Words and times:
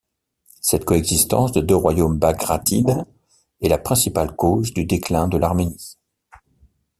Cette 0.61 0.83
coexistence 0.83 1.51
de 1.51 1.61
deux 1.61 1.75
royaumes 1.75 2.17
bagratides 2.17 3.05
est 3.61 3.69
la 3.69 3.77
principale 3.77 4.35
cause 4.35 4.73
du 4.73 4.85
déclin 4.85 5.27
de 5.27 5.37
l'Arménie. 5.37 5.99